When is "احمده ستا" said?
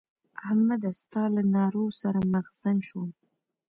0.47-1.23